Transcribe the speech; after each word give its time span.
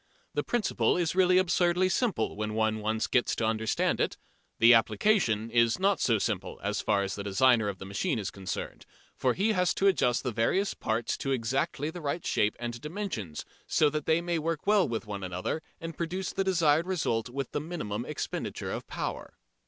The 0.33 0.41
principle 0.41 0.97
is 0.97 1.13
really 1.13 1.37
absurdly 1.37 1.87
simple 1.87 2.35
when 2.35 2.55
one 2.55 2.79
once 2.79 3.05
gets 3.05 3.35
to 3.35 3.45
understand 3.45 3.99
it. 4.01 4.17
The 4.57 4.73
application 4.73 5.51
is 5.51 5.77
not 5.77 5.99
so 5.99 6.17
simple 6.17 6.59
as 6.63 6.81
far 6.81 7.03
as 7.03 7.13
the 7.13 7.23
designer 7.23 7.69
of 7.69 7.77
the 7.77 7.85
machine 7.85 8.17
is 8.17 8.31
concerned, 8.31 8.87
for 9.15 9.35
he 9.35 9.51
has 9.51 9.75
to 9.75 9.85
adjust 9.85 10.23
the 10.23 10.31
various 10.31 10.73
parts 10.73 11.17
to 11.17 11.29
exactly 11.29 11.91
the 11.91 12.01
right 12.01 12.25
shape 12.25 12.55
and 12.59 12.81
dimensions, 12.81 13.45
so 13.67 13.91
that 13.91 14.07
they 14.07 14.21
may 14.21 14.39
work 14.39 14.65
well 14.65 14.89
with 14.89 15.05
one 15.05 15.23
another 15.23 15.61
and 15.79 15.95
produce 15.95 16.33
the 16.33 16.43
desired 16.43 16.87
result 16.87 17.29
with 17.29 17.51
the 17.51 17.61
minimum 17.61 18.03
expenditure 18.03 18.71
of 18.71 18.87
power. 18.87 19.37